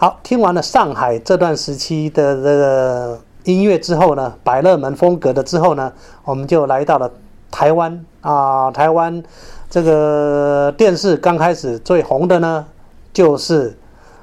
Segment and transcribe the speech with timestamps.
[0.00, 7.10] 好，听完了上海这段时期的这个音乐之后呢，百乐门风格的之后呢，我们就来到了
[7.50, 8.70] 台湾啊。
[8.70, 9.20] 台湾
[9.68, 12.64] 这个电视刚开始最红的呢，
[13.12, 13.76] 就是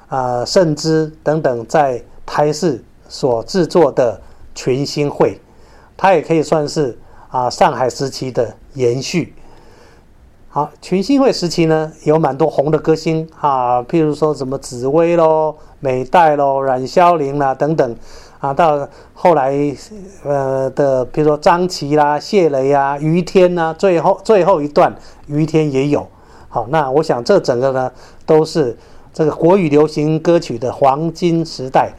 [0.08, 4.18] 啊盛之等等在台视所制作的
[4.54, 5.38] 群星会，
[5.94, 6.98] 它也可以算是
[7.28, 9.34] 啊上海时期的延续。
[10.56, 17.94] 好，群星会时期呢，有蛮多红的歌星啊，譬如说什么紫薇喽、美代喽、冉萧玲啦等等
[18.38, 18.54] 啊。
[18.54, 19.52] 到后来，
[20.24, 24.96] 呃的，譬如说张琪啦、谢雷啊、于天呐，最后最后一段
[25.26, 26.06] 于天也有。
[26.48, 27.92] 好，那我想这整个呢，
[28.24, 28.74] 都是
[29.12, 31.92] 这个国语流行歌曲的黄金时代。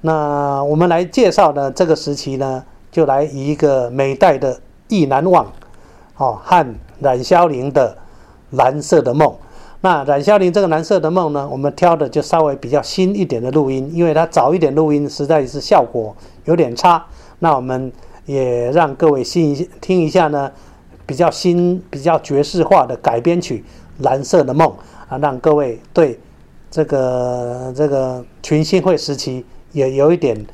[0.00, 4.54] 那我们来介绍呢，这个时期呢，就来以一个美代的
[4.88, 5.44] 《意难忘》
[6.16, 7.96] 哦和冉萧玲的。
[8.54, 9.32] 蓝色的梦，
[9.80, 16.12] 那冉萧玲这个蓝色的梦呢，我们挑的就稍微比较新一点的录音，因为它早一点录音实在是效果
[16.46, 17.06] 有点差。
[17.38, 17.92] 那我们
[18.26, 20.50] 也让各位新一听一下呢，
[21.06, 23.64] 比较新、比较爵士化的改编曲
[24.04, 24.68] 《蓝色的梦》
[25.08, 26.18] 啊，让各位对
[26.72, 30.44] 这个这个群星会时期也有一点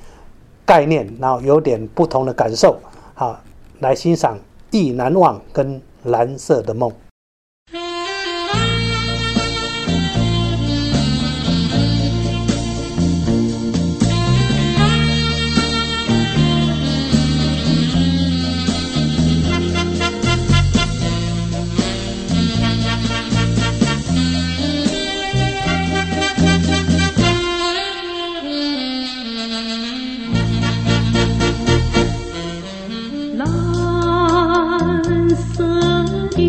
[0.67, 2.79] 概念，然后有点不同的感受。
[3.15, 3.41] 好，
[3.79, 4.37] 来欣赏
[4.71, 5.77] 《意难忘》跟
[6.07, 6.91] 《蓝色的梦》。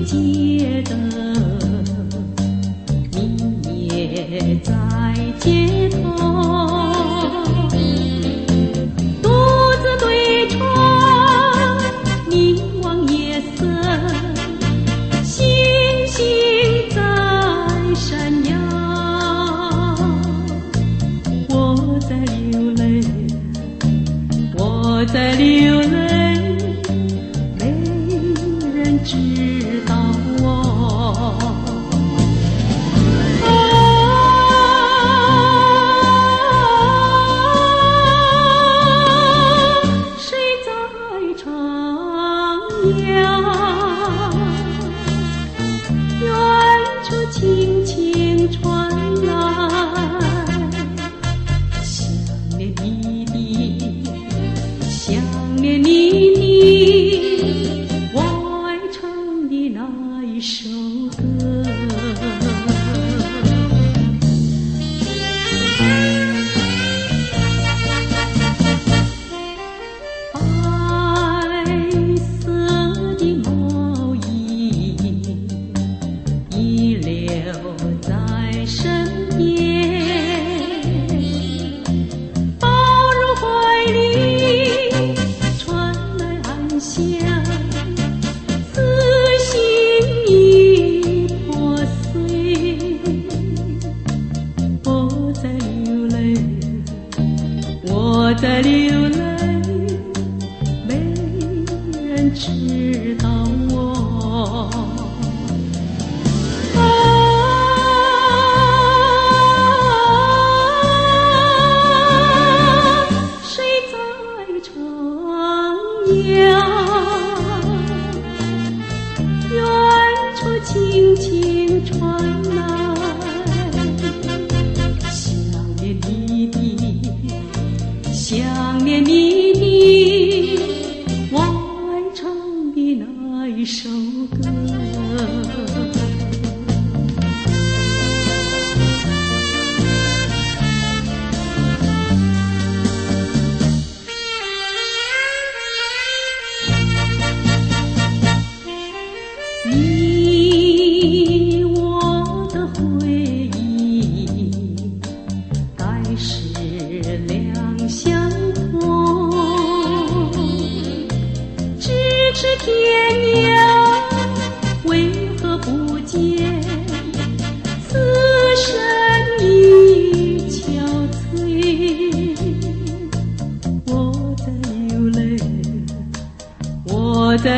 [0.07, 0.46] Jesus.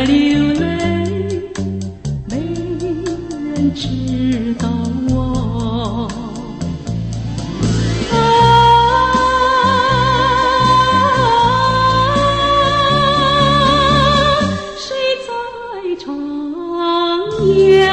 [0.05, 0.65] 流泪，
[2.29, 2.37] 没
[3.55, 3.87] 人知
[4.57, 4.67] 道
[5.09, 6.07] 我。
[8.11, 8.15] 啊，
[14.77, 15.29] 谁在
[15.99, 16.07] 唱
[17.47, 17.88] 夜？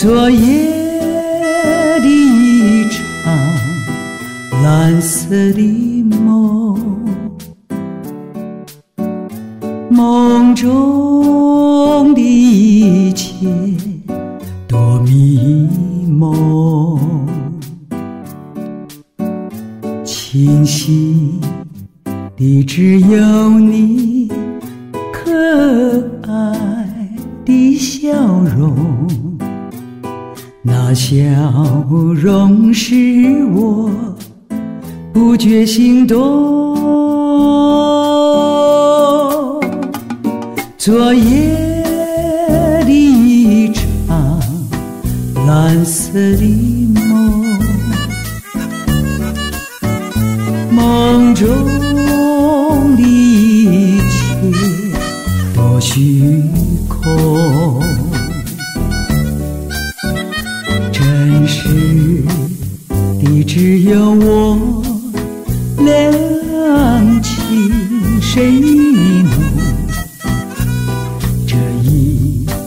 [0.00, 0.66] 昨夜
[2.00, 3.04] 的一场
[4.62, 6.74] 蓝色的梦，
[9.90, 13.46] 梦中的一切
[14.66, 15.68] 多迷
[16.08, 16.98] 蒙，
[20.02, 21.38] 清晰
[22.38, 24.32] 的只有你
[25.12, 25.30] 可
[26.22, 27.06] 爱
[27.44, 28.08] 的笑
[28.56, 29.29] 容。
[30.70, 31.16] 那笑
[32.14, 33.90] 容使我
[35.12, 36.78] 不觉心动。
[40.78, 41.82] 昨夜
[42.84, 44.40] 的一场
[45.44, 47.44] 蓝色的梦，
[50.70, 51.48] 梦中
[52.96, 54.16] 的一切
[55.54, 56.44] 多虚
[56.88, 57.82] 空。
[63.52, 64.80] 只有我，
[65.78, 69.32] 两情深意浓。
[71.48, 71.56] 这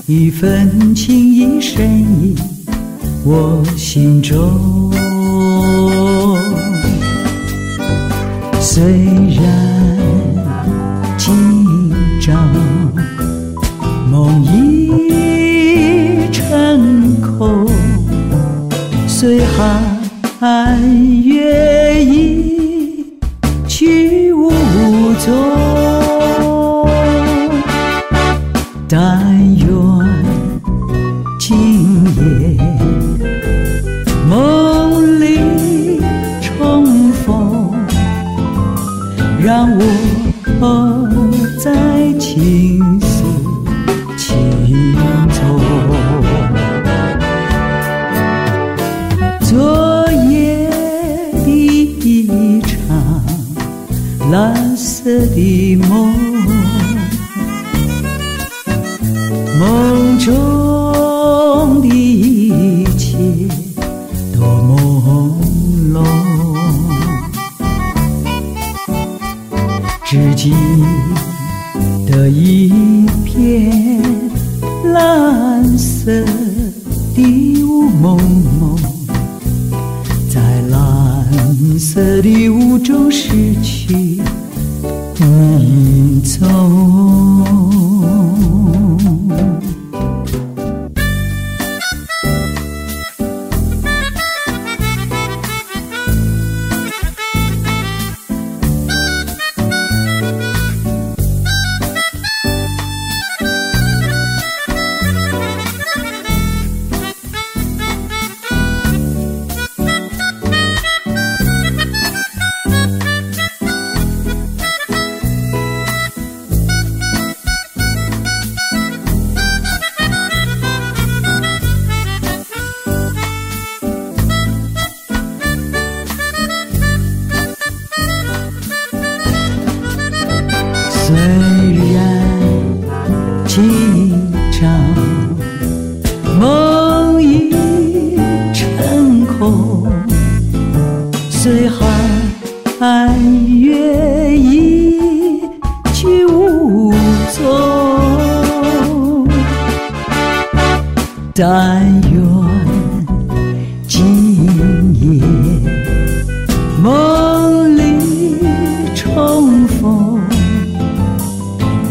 [0.05, 2.35] 一份情意深意，
[3.23, 4.91] 我心中。
[8.59, 9.41] 虽然
[11.17, 11.33] 今
[12.19, 12.33] 朝，
[14.11, 17.65] 梦已成空。
[19.07, 19.92] 虽寒
[20.43, 23.17] 残月一
[23.65, 24.51] 去无
[25.17, 25.31] 踪，
[54.33, 56.11] 蓝色的梦，
[59.59, 63.15] 梦中的一切
[64.35, 64.73] 多朦
[65.93, 66.03] 胧，
[70.03, 70.51] 只记
[72.07, 72.73] 得一
[73.23, 74.01] 片
[74.91, 76.11] 蓝色
[77.15, 78.17] 的雾蒙
[78.59, 78.92] 蒙。
[81.73, 83.29] 在蓝色的雾中失
[83.63, 84.21] 去
[85.19, 87.22] 迷踪。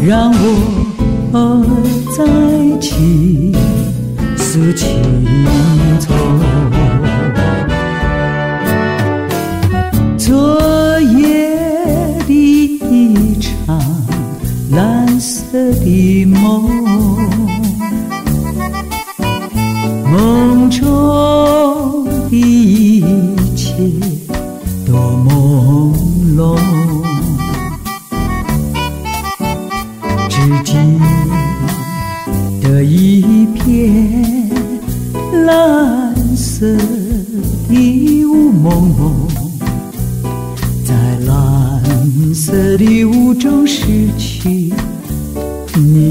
[0.05, 0.33] 让
[1.31, 1.65] 我
[2.11, 3.53] 再起
[4.35, 5.01] 诉情
[42.73, 44.73] 蓝色的雾中失去
[45.75, 46.02] 你。